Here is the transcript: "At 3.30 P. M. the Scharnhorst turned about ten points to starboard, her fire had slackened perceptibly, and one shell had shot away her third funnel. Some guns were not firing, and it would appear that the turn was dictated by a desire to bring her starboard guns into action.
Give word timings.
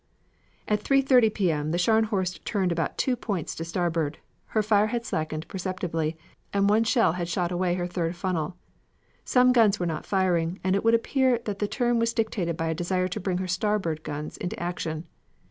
"At 0.67 0.83
3.30 0.83 1.31
P. 1.31 1.51
M. 1.51 1.69
the 1.69 1.77
Scharnhorst 1.77 2.43
turned 2.43 2.71
about 2.71 2.97
ten 2.97 3.15
points 3.17 3.53
to 3.53 3.63
starboard, 3.63 4.17
her 4.47 4.63
fire 4.63 4.87
had 4.87 5.05
slackened 5.05 5.47
perceptibly, 5.47 6.17
and 6.51 6.67
one 6.67 6.85
shell 6.85 7.11
had 7.11 7.27
shot 7.27 7.51
away 7.51 7.75
her 7.75 7.85
third 7.85 8.15
funnel. 8.15 8.55
Some 9.25 9.51
guns 9.51 9.79
were 9.79 9.85
not 9.85 10.07
firing, 10.07 10.59
and 10.63 10.75
it 10.75 10.83
would 10.83 10.95
appear 10.95 11.37
that 11.45 11.59
the 11.59 11.67
turn 11.67 11.99
was 11.99 12.13
dictated 12.15 12.57
by 12.57 12.69
a 12.69 12.73
desire 12.73 13.09
to 13.09 13.19
bring 13.19 13.37
her 13.37 13.47
starboard 13.47 14.01
guns 14.01 14.37
into 14.37 14.59
action. 14.59 15.05